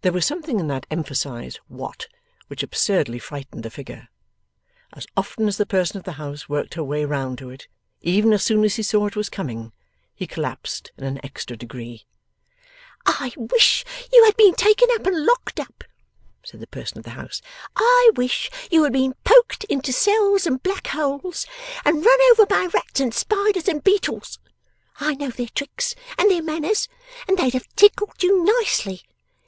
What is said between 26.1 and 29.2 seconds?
and their manners, and they'd have tickled you nicely.